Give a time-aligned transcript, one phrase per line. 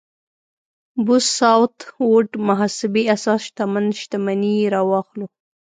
[1.05, 5.25] بوث ساوت ووډ محاسبې اساس شتمن شتمني راواخلو.